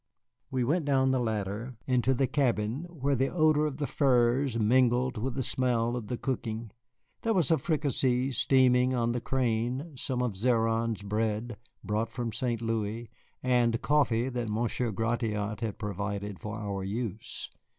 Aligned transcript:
We 0.49 0.63
went 0.63 0.85
down 0.85 1.11
the 1.11 1.19
ladder 1.19 1.75
into 1.85 2.15
the 2.15 2.25
cabin, 2.25 2.85
where 2.89 3.15
the 3.15 3.27
odor 3.27 3.67
of 3.67 3.77
the 3.77 3.85
furs 3.85 4.57
mingled 4.57 5.15
with 5.19 5.35
the 5.35 5.43
smell 5.43 5.95
of 5.95 6.07
the 6.07 6.17
cooking. 6.17 6.71
There 7.21 7.35
was 7.35 7.51
a 7.51 7.59
fricassee 7.59 8.31
steaming 8.31 8.95
on 8.95 9.11
the 9.11 9.21
crane, 9.21 9.93
some 9.95 10.23
of 10.23 10.33
Zéron's 10.33 11.03
bread, 11.03 11.55
brought 11.83 12.09
from 12.09 12.33
St. 12.33 12.63
Louis, 12.63 13.11
and 13.43 13.79
coffee 13.83 14.27
that 14.29 14.49
Monsieur 14.49 14.89
Gratiot 14.89 15.57
had 15.59 15.77
provided 15.77 16.39
for 16.39 16.57
our 16.57 16.83
use. 16.83 17.51